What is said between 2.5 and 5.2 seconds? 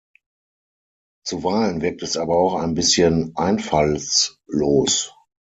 ein bisschen einfallslos.